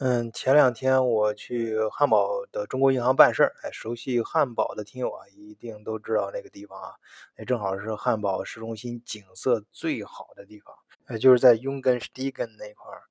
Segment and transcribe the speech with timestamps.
[0.00, 6.92] 嗯，前两天我去汉堡的中国银行办事儿，哎，熟悉汉堡的听友啊，一定都知道那个地方啊，
[7.34, 10.72] 哎，正好是汉堡市中心景色最好的地方，
[11.06, 13.02] 哎，就是在 Jungenstiegen 那块儿，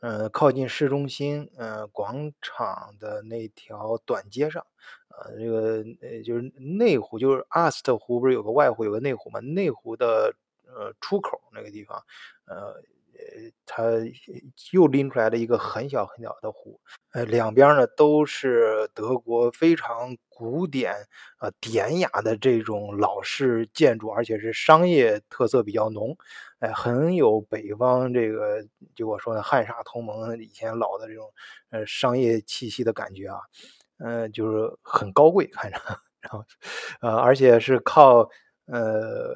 [0.00, 4.66] 嗯，靠近市中心，嗯，广场的那条短街上，
[5.08, 9.40] 呃，这个呃，就是内湖，就是阿斯特湖，不是有个外湖，有个内湖嘛？
[9.40, 10.34] 内湖的
[10.66, 12.04] 呃出口那个地方，
[12.44, 12.74] 呃。
[13.66, 13.82] 它
[14.72, 16.80] 又拎出来了一个很小很小的湖，
[17.12, 20.94] 呃，两边呢都是德国非常古典、
[21.40, 26.16] 呃典雅的这种老式建筑，而且是商业特色比较浓，
[26.60, 31.32] 哎，很有北方这个就我说的汉沙同盟以前老的这种
[31.70, 33.40] 呃商业气息的感觉啊，
[33.98, 35.78] 嗯，就是很高贵看着，
[36.20, 36.44] 然后
[37.00, 38.28] 呃，而且是靠。
[38.70, 39.34] 呃，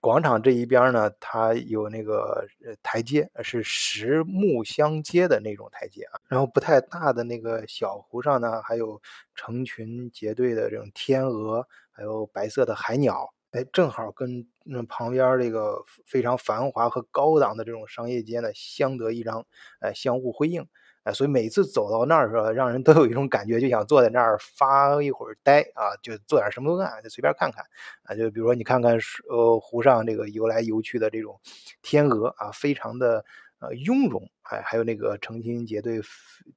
[0.00, 2.46] 广场这一边呢，它有那个
[2.82, 6.20] 台阶，是实木相接的那种台阶啊。
[6.28, 9.00] 然后不太大的那个小湖上呢，还有
[9.34, 19.46] 成群结队的这种天鹅，还有白色的海鸟，哎，正好跟那旁边这个非常繁华和高档的这种商业街呢相得益彰，
[19.80, 20.66] 哎，相互辉映。
[21.04, 27.64] 哎，所以每次走到那儿的时候，让人都有一种感觉，就想坐在那儿发一会儿呆啊，就做点什么都干，就随便看看
[28.04, 28.14] 啊。
[28.14, 31.38] 就比如说你看看呃湖上这个游来游去的这种
[31.82, 33.24] 天鹅啊，非常的
[33.60, 34.28] 呃雍容。
[34.44, 36.00] 哎，还有那个成群结队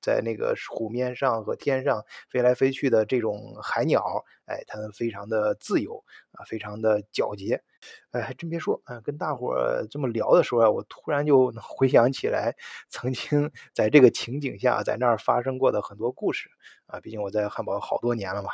[0.02, 7.64] 在那个湖面上和天上飞来飞去的这种海鸟，哎，它们非常的自由啊，非常的皎洁。
[8.12, 12.56] 哎，还真别说，啊，跟大伙这么聊的时候啊，我突然就回想起来
[12.90, 16.50] 曾经在这个情景下在那儿发生过的很多故事
[16.88, 17.00] 啊。
[17.00, 18.50] 毕竟我在汉堡好多年了嘛，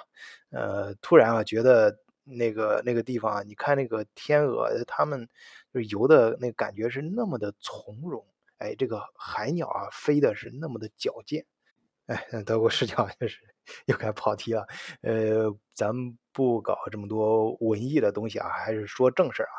[0.52, 5.28] 呃，突然啊觉得那个那个地方啊，你看那个天鹅，它们
[5.74, 8.26] 就游的那感觉是那么的从容。
[8.60, 11.46] 哎，这个海鸟啊，飞的是那么的矫健。
[12.08, 13.40] 哎，德国视角就是
[13.88, 14.66] 又该跑题了。
[15.02, 19.56] 呃，咱们不搞这么多文艺的东西啊，还是说正事啊。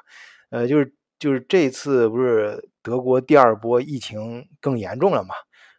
[0.51, 5.35] 呃，就是就是这次不是德国第二波疫情更严重了嘛？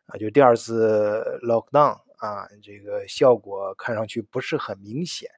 [0.08, 5.30] 啊，就第二次 lockdown 啊，这个效果看上去不是很明显。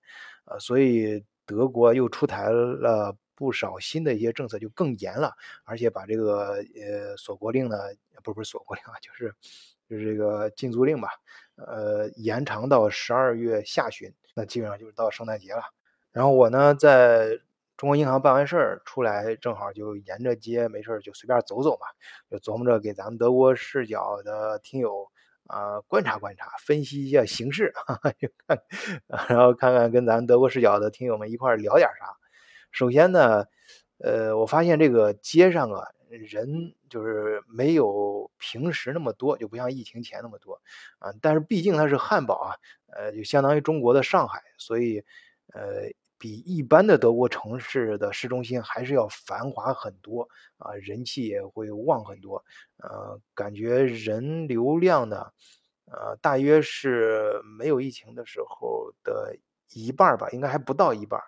[0.46, 3.18] 啊，所以德国又出台了。
[3.40, 5.32] 不少新的一些政策就更严了，
[5.64, 7.78] 而且把这个呃锁国令呢，
[8.24, 9.32] 不是不是锁国令啊，就是
[9.88, 11.10] 就是这个禁足令吧，
[11.58, 15.62] 呃延长到十二月下旬，那基本上就是到圣诞节了。
[16.12, 17.40] 然后我呢在
[17.76, 21.88] 中国银行办完事儿出来，正好就沿着街没事儿就随便走走嘛，
[22.32, 25.08] 就琢磨着给咱们德国视角的听友
[25.46, 27.74] 啊观察观察，分析一下形势，
[29.30, 32.16] 然后看看跟咱德国视角的听友们一块儿聊点啥。
[32.72, 33.46] 首先呢，
[34.00, 40.62] 呃，我发现这个街上啊，人就是没有平时那么多，就不像疫情前那么多
[41.00, 41.12] 啊。
[41.22, 42.56] 但是毕竟它是汉堡啊，
[42.94, 45.04] 呃，就相当于中国的上海，所以
[45.54, 52.44] 呃，比一般的德国城市的市中心还是要繁华很多啊，人气也会旺很多。
[52.78, 55.32] 呃，感觉人流量呢，
[55.86, 59.36] 呃，大约是没有疫情的时候的
[59.74, 61.22] 一半吧，应该还不到一半。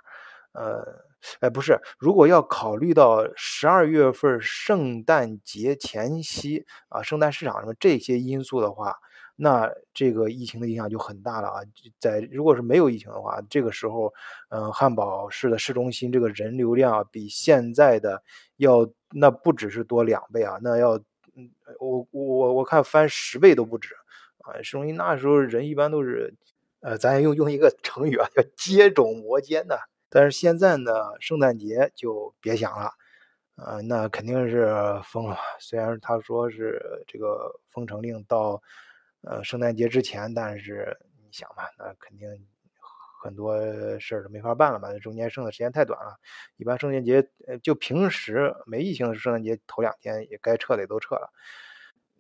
[0.54, 1.06] 呃，
[1.42, 8.96] 哎，不是，如果要考虑到十二月份圣诞节前夕啊，圣诞市场什么这些因素的话，
[9.36, 11.62] 那这个疫情的影响就很大了啊。
[12.00, 14.14] 在如果是没有疫情的话，这个时候，
[14.50, 18.22] 嗯，汉堡市的市中心这个人流量比现在的
[18.58, 20.98] 要那不只是多两倍啊，那要，
[21.36, 21.50] 嗯，
[21.80, 23.94] 我我我看翻十倍都不止
[24.40, 24.62] 啊。
[24.62, 26.34] 市中心那时候人一般都是，
[26.82, 29.80] 呃，咱用用一个成语啊，叫接踵摩肩的。
[30.10, 32.92] 但是现在呢，圣诞节就别想了，
[33.56, 35.38] 呃，那肯定是封了。
[35.60, 38.62] 虽然他说是这个封城令到，
[39.22, 42.30] 呃，圣诞节之前，但是你想吧，那肯定
[43.22, 43.60] 很多
[44.00, 44.98] 事儿都没法办了嘛。
[45.00, 46.18] 中间剩的时间太短了，
[46.58, 51.32] 一般圣诞节，呃，就平时没疫情的圣诞节头两天也该撤的也都撤了。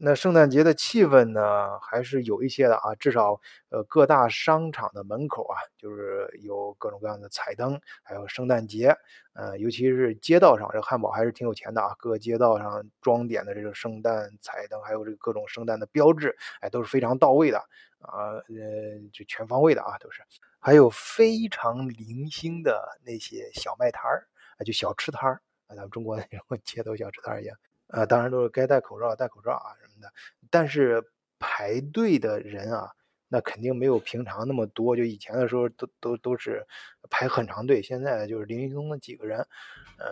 [0.01, 8.95] 那圣诞节的气氛呢，还是有一些的啊，至少呃各大商场的门口啊，就是有各种各样的彩灯，还有圣诞节，
[9.33, 17.57] 呃，尤其是街道上，这汉堡还是挺有钱的啊，各个街道上装点的这个圣诞彩灯，还有这个各种圣诞的标志，哎，都是非常到位的
[17.99, 20.21] 啊，呃，就全方位的啊，都是，
[20.59, 24.25] 还有非常零星的那些小卖摊儿
[24.57, 27.57] 啊，就小吃摊儿啊，咱们中国那种街头小吃摊儿一样。
[27.91, 30.11] 呃，当然都是该戴口罩戴口罩啊什的，
[30.49, 31.03] 但是
[31.39, 32.91] 排队的人啊，
[33.27, 34.95] 那肯定没有平常那么多。
[34.95, 36.65] 就以前的时候都都都是
[37.09, 39.39] 排很长队，现在就是零零松的几个人。
[39.97, 40.07] 嗯，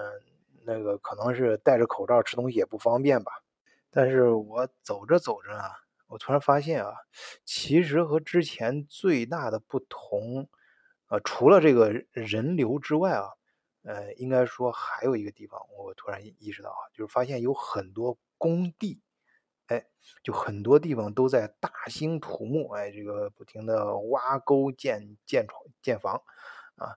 [0.66, 3.32] 那个可能是戴着口罩吃东西也不方便吧。
[3.90, 5.72] 但是我走着走着啊，
[6.08, 6.94] 我突然发现啊，
[7.44, 10.48] 其实和之前最大的不同，
[11.08, 13.30] 呃，除了这个人流之外啊，
[13.84, 19.02] 呃，应该说还有一个地方，我突然意识到啊，就是发现有很多工地，
[19.68, 19.86] 哎，
[20.24, 26.22] 就很多地方都在大兴土木，哎，这个不停的挖沟建建床建房，
[26.76, 26.96] 啊，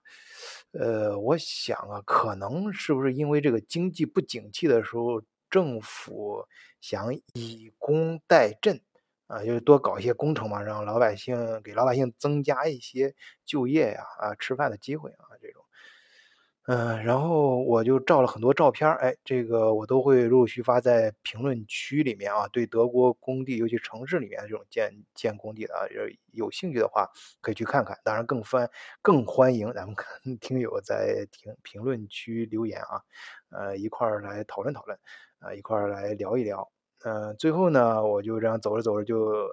[0.71, 6.45] 呃，我想啊，可能是不是因为这个经济不景气的时候，政府
[6.81, 8.81] 想以工代赈。
[9.27, 13.15] 啊，就是多搞一些工程嘛，让老百姓给老百姓增加一些
[13.45, 15.30] 就业呀，啊，吃饭的机会啊，
[16.67, 22.47] 嗯，然后我就照了很多照片哎，这个我都会陆陆续发在评论区里面啊。
[22.49, 26.03] 对德国工地，尤其城市里面这种建建工地的啊，有
[26.45, 27.09] 有兴趣的话
[27.41, 27.97] 可以去看看。
[28.03, 28.69] 当然，更欢
[29.01, 29.95] 更欢迎咱们
[30.39, 33.01] 听友在评评论区留言啊，
[33.49, 34.95] 呃，一块儿来讨论讨论，
[35.39, 36.71] 啊，一块儿来聊一聊。
[37.03, 39.47] 嗯，最后呢，我就这样走着走着就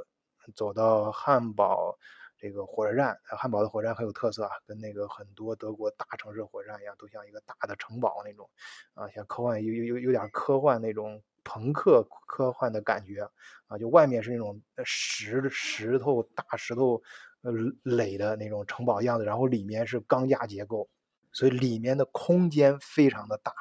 [0.55, 1.97] 走到汉堡
[2.39, 3.19] 这个火车站。
[3.25, 8.49] 汉堡的火车站很有特色啊，跟那个很多德国大城市火车站一样，都像一个大的城堡那种
[8.95, 13.29] 啊，像科幻有有有有点科幻那种朋克科幻的感觉
[13.67, 13.77] 啊。
[13.79, 17.03] 就外面是那种石石头大石头
[17.43, 17.53] 呃
[17.83, 20.89] 垒的那种城堡样子，然后里面是钢架结构，
[21.33, 23.53] 所以里面的空间非常的大，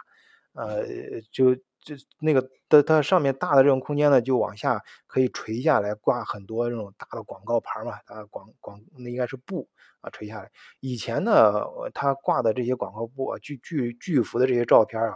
[0.54, 0.86] 呃，
[1.32, 1.58] 就。
[1.88, 9.70] 就那个它它上面大的这种空间呢，就往下可以垂下来挂很多这种大的广告牌嘛，啊广广那应该是布
[10.02, 10.52] 啊垂下来。
[10.82, 11.64] 以前呢，
[11.94, 15.16] 它挂的这些广告布啊，巨巨巨幅的这些照片啊，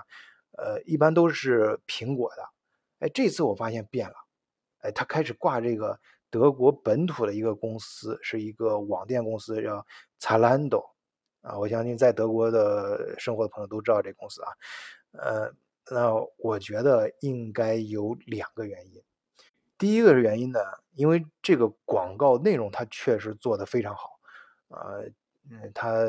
[0.57, 2.43] 呃，一般都是苹果的。
[2.99, 4.15] 哎，这次我发现变了，
[4.79, 9.85] 哎，它开始挂这个德国本土的一个公司，是一个网店公司，叫
[10.21, 10.85] Zalando
[11.41, 11.59] 啊。
[11.59, 14.49] 我相信在德国的生活的朋友都知道这公司啊，
[15.19, 15.53] 呃。
[15.93, 19.03] 那我觉得应该有两个原因。
[19.77, 20.59] 第一个原因呢，
[20.95, 24.17] 因为这个广告内容它确实做得非常好，
[24.69, 25.03] 呃，
[25.49, 26.05] 嗯，它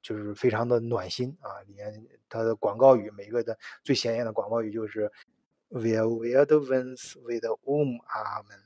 [0.00, 1.60] 就是非常的暖心啊。
[1.66, 5.10] 里面它的广告语，每个的最显眼的广告语就是
[5.70, 8.60] “Wir werden uns wieder umarmen”，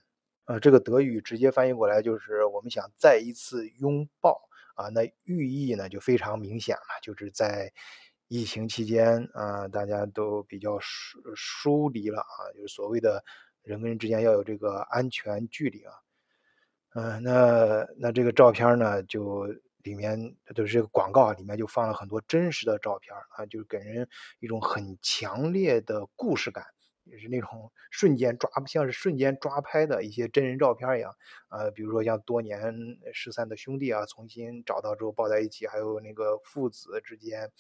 [0.44, 4.38] 呃，这个德语直接翻译过来就是“我们想再一次拥抱”
[4.76, 4.91] 啊。
[4.91, 7.73] 那寓意呢就非常明显了，就是在。
[8.28, 13.25] 疫情期间啊，大家都比较疏疏离了啊，就是所谓的
[13.62, 15.92] 人跟人之间要有这个安全距离啊。
[16.94, 19.46] 嗯，那那这个照片呢，就
[19.82, 20.19] 里面
[20.54, 24.08] 就是这个广告里面就放了很多真实的照片啊，就是给人
[24.40, 26.64] 一种很强烈的故事感。
[27.10, 31.14] 也是那种瞬间抓，像是瞬间抓拍的一些真人照片一样，
[31.49, 32.72] 呃，比如说像多年
[33.12, 37.50] 失散的兄弟啊，重新找到之后抱在一起，还有那个父子之间，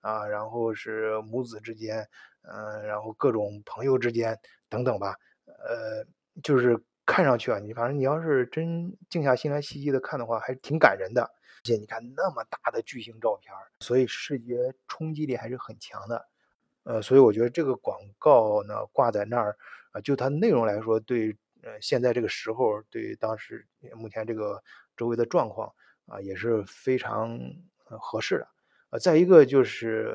[0.00, 2.08] 啊，然后是母子之间，
[2.42, 4.38] 嗯，然后各种朋友之间
[4.68, 5.14] 等等吧，
[5.46, 6.04] 呃，
[6.42, 11.22] 就是看上去啊，你反正你要是真静下心来细细的看的话，还是挺感人的。
[11.22, 16.24] 而且你看那么大的巨型照片，所以视觉冲击力还是很强的。
[16.88, 19.54] 呃，所以我觉得这个广告呢挂在那儿，
[19.92, 24.62] 啊，就它内容来说，对，呃，现在这个时候，对当时目前这个
[24.96, 25.70] 周围的状况
[26.06, 27.38] 啊，也是非常
[27.84, 28.48] 合适的。
[28.88, 30.14] 呃，再一个就是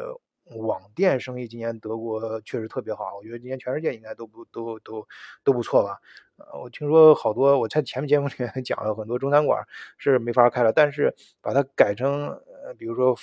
[0.58, 5.08] 网店生意，今年德国确实特别好，我觉得今年全世界应该都不都都
[5.44, 6.00] 都不错吧。
[6.38, 9.64] 呃，我听说好多，我在前面节目里面 讲了很多中餐馆
[10.00, 12.30] 是没法开了，但是把它改成，
[12.66, 13.16] 呃，比如说。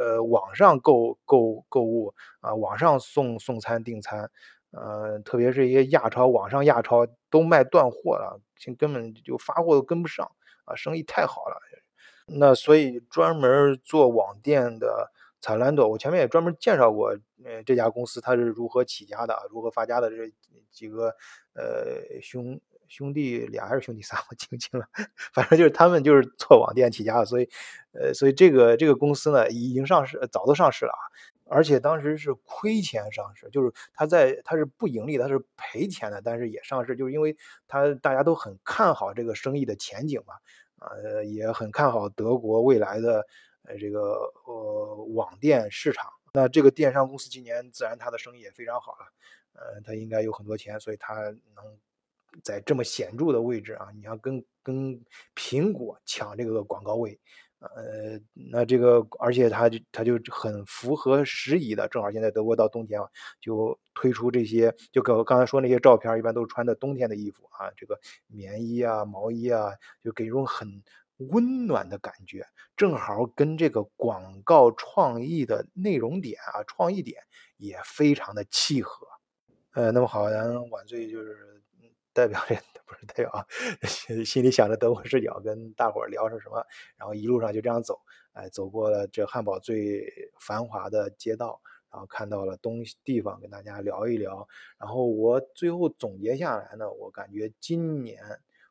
[0.00, 4.30] 呃，网上购购购物啊，网上送送餐订餐，
[4.70, 8.40] 呃，特别是一些亚超，网上亚超都卖断货了，
[8.78, 10.30] 根本就发货都跟不上
[10.64, 11.60] 啊，生意太好了。
[12.24, 17.10] 那所以专门做网店的采兰朵，我前面也专门介绍过，
[17.44, 20.32] 呃，这家公司它是如何起家的，如何发家的这
[20.70, 21.14] 几个
[21.52, 22.58] 呃兄。
[22.90, 24.86] 兄弟俩还是兄弟仨，我记不清了。
[25.32, 27.48] 反正就是他们就是做网店起家的，所以，
[27.92, 31.00] 呃，所以这个这个公司呢，已经上市，早都上市了啊。
[31.52, 37.36] 而且当时是亏钱上市，就是它在它是不盈利，它是赔钱的，但是也上市，就是因为
[37.68, 40.34] 它大家都很看好这个生意的前景嘛，
[40.78, 43.24] 呃，也很看好德国未来的
[43.78, 46.10] 这个呃网店市场。
[46.32, 49.06] 那这个电商公司今年自然它的生意也非常好了，
[49.54, 51.78] 呃，它应该有很多钱，所以它能。
[52.42, 55.00] 在这么显著的位置啊，你要跟跟
[55.34, 57.18] 苹果抢这个广告位，
[57.58, 63.10] 呃，那这个而且它就它就很符合时宜的，正好现在德国到冬天了，
[63.40, 69.72] 就推出这些，就跟刚才说那些照片，一般都是穿的冬天的衣服啊，这个棉衣啊、毛衣啊，
[70.02, 70.82] 就给一种很
[71.16, 72.46] 温暖的感觉，
[72.76, 77.22] 正好跟这个广告创意的内容点啊、创意点
[77.56, 79.06] 也非常的契合，
[79.72, 81.59] 呃，那么好，咱晚醉就是。
[82.12, 82.54] 代表这
[82.86, 83.46] 不是代表，
[84.24, 86.64] 心里想着德国视角跟大伙聊是什么，
[86.96, 88.00] 然后一路上就这样走，
[88.32, 94.46] 哎，走过了这汉堡最繁华的街道，然后看到了东西地方，跟大家聊一聊。
[94.78, 98.22] 然后我最后总结下来呢，我感觉今年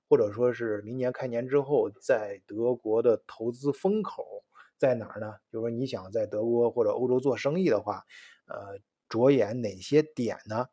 [0.10, 4.44] 或者说是明年开年之后，在德国的投资风口
[4.78, 5.36] 在哪儿呢？
[5.52, 8.04] 就是说你想在德国或者欧洲做生意的话，
[8.48, 10.68] 呃，着眼哪些点呢？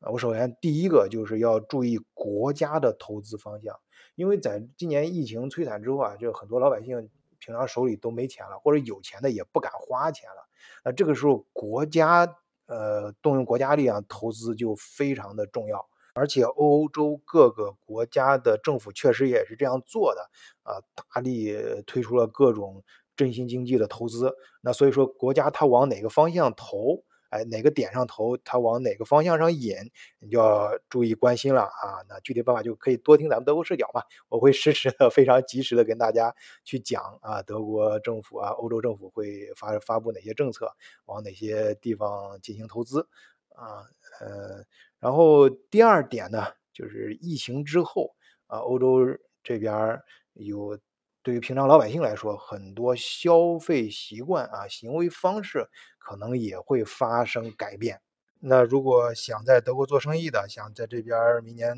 [0.00, 3.78] 啊，我首先第一个就是要注意国家的投资方向，
[4.14, 10.48] 因为在今年疫情摧残之后啊，就很多老百姓平常手里都没钱了，或者有钱的也不敢花钱了。
[10.84, 20.22] 那这个时候国家呃动用国家力量投资就非常的重要，而且欧洲各个国家的政府确实也是这样做的
[20.62, 21.54] 啊，大力
[21.86, 22.82] 推出了各种
[23.16, 24.34] 振兴经济的投资。
[24.62, 27.04] 那所以说国家它往哪个方向投？
[27.30, 29.74] 哎，哪个点上投，它往哪个方向上引，
[30.18, 32.04] 你就要注意关心了啊。
[32.08, 36.34] 那具体办法就可以多听咱们德国视角嘛，我会实时的、 非常及时的跟大家
[36.64, 40.70] 去讲啊，德国政府啊、欧洲政府会发发布哪些政策，
[41.06, 43.08] 往哪些地方进行投资
[43.54, 43.84] 啊。
[44.20, 44.64] 呃，
[44.98, 48.14] 然后第二点呢，就是疫情之后
[48.46, 49.06] 啊，欧洲
[49.42, 50.00] 这边
[50.34, 50.78] 有。
[51.22, 58.00] 对于平常老百姓来说，很多消费习惯啊、行为方式可能也会发生改变。
[58.38, 61.76] 那如果想在德国做生意的，想在这边明年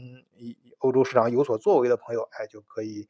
[0.79, 3.09] 欧洲市场有所作为的朋友，哎，就可以，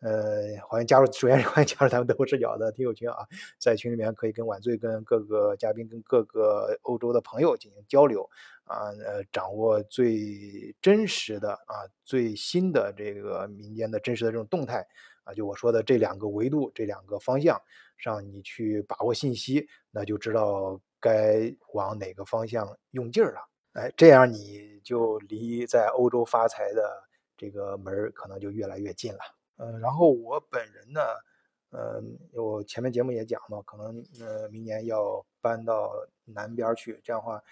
[0.00, 1.06] 呃，欢迎加入。
[1.12, 3.28] 首先欢迎加入咱们德国视角的听友群啊，
[3.60, 8.28] 在群里面可以跟晚醉、跟各个嘉宾、跟各个欧洲的朋友进行交流
[8.64, 14.84] 啊，呃，掌握最真实的啊、最新的这个民间的真实的这种动态。
[15.24, 17.60] 啊，就我说的这两个维度，这两个方向
[17.98, 23.40] 上，你去把握信息，那就知道该往哪个方向用劲儿了。
[23.72, 27.02] 哎，这样你就离在欧洲发财的
[27.36, 29.20] 这个门儿可能就越来越近了。
[29.58, 31.00] 嗯，然后我本人呢，
[31.70, 35.92] 嗯，我前面节目也讲嘛，可能呃明年要搬到
[36.24, 37.42] 南边去，这样的话，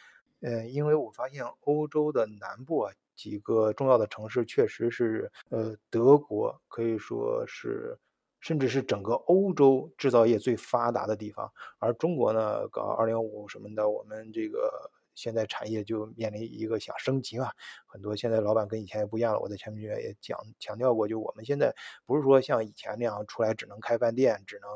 [0.40, 2.92] 嗯，因为我发现欧洲的南部啊。
[3.18, 7.98] 几个重要的城市确实是，呃，德国可以说是，
[8.40, 11.52] 甚至是整个欧洲制造业最发达的地方。
[11.80, 17.50] 而中国呢，搞二零五什么的，我们这个现在产业就面临一个想升级嘛。
[17.88, 19.40] 很多现在老板跟以前也不一样了。
[19.40, 21.74] 我在前面也讲强调过，就我们现在
[22.06, 24.70] 不是说像以前那样出来只能开饭店，只能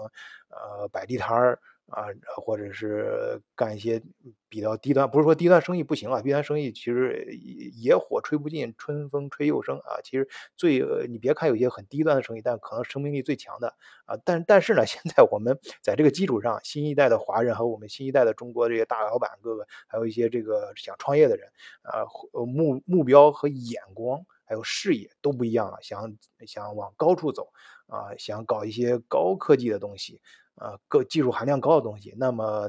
[0.51, 1.61] 呃摆地摊儿。
[1.89, 4.03] 啊，或者是干一些
[4.49, 7.27] 比较低端，不是说低端生意不行啊，低端生意其实
[7.75, 10.01] 野火吹不尽，春风吹又生啊。
[10.03, 13.75] 其实最你别看有些很低端的生意，但可能生命力最强的
[14.07, 14.17] 啊。
[14.25, 21.49] 但但是呢， 现在我们在这个基础上，新一代的华人和我们新一代的中国这些大老板哥哥，还有一些这个想创业的人
[21.83, 22.05] 啊，
[22.47, 27.53] 目目标和眼光还有视野都不一样了，想想往高处走
[27.87, 30.21] 啊，想搞一些高科技的东西。
[30.57, 32.69] 呃，各技术含量高的东西，那么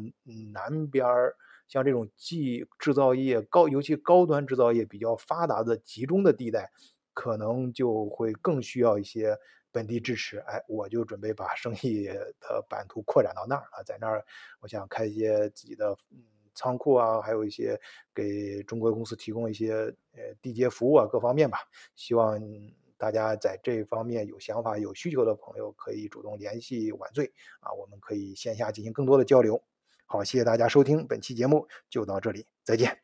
[0.53, 1.35] 南边儿
[1.67, 6.71] 像这种技制造业高，尤其高端制造业比较发达的集中的地带，
[7.13, 9.37] 可能就会更需要一些
[9.71, 10.37] 本地支持。
[10.39, 12.05] 哎，我就准备把生意
[12.39, 14.23] 的版图扩展到那儿啊，在那儿，
[14.61, 16.23] 我想开一些自己的嗯
[16.55, 17.79] 仓库啊，还有一些
[18.15, 19.73] 给中国公司提供一些
[20.13, 21.57] 呃地接服务啊，各方面吧，
[21.95, 22.39] 希望。
[23.03, 29.61] 大家在这方面有想法、有需求的朋友，可以主动联系晚醉啊，我们可以线下进行更多的交流。
[30.05, 32.97] 好，谢谢大家收听本期节目，就到这里，再见。